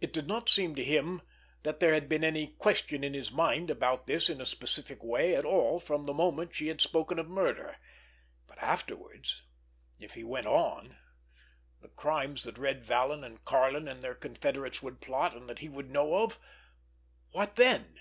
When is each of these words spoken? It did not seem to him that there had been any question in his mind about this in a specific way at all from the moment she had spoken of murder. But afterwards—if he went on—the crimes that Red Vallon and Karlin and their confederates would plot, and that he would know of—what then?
It 0.00 0.12
did 0.12 0.28
not 0.28 0.48
seem 0.48 0.76
to 0.76 0.84
him 0.84 1.22
that 1.64 1.80
there 1.80 1.92
had 1.92 2.08
been 2.08 2.22
any 2.22 2.46
question 2.52 3.02
in 3.02 3.14
his 3.14 3.32
mind 3.32 3.68
about 3.68 4.06
this 4.06 4.30
in 4.30 4.40
a 4.40 4.46
specific 4.46 5.02
way 5.02 5.34
at 5.34 5.44
all 5.44 5.80
from 5.80 6.04
the 6.04 6.14
moment 6.14 6.54
she 6.54 6.68
had 6.68 6.80
spoken 6.80 7.18
of 7.18 7.26
murder. 7.26 7.74
But 8.46 8.58
afterwards—if 8.58 10.14
he 10.14 10.22
went 10.22 10.46
on—the 10.46 11.88
crimes 11.88 12.44
that 12.44 12.58
Red 12.58 12.84
Vallon 12.84 13.24
and 13.24 13.44
Karlin 13.44 13.88
and 13.88 14.04
their 14.04 14.14
confederates 14.14 14.84
would 14.84 15.00
plot, 15.00 15.34
and 15.36 15.48
that 15.50 15.58
he 15.58 15.68
would 15.68 15.90
know 15.90 16.14
of—what 16.22 17.56
then? 17.56 17.98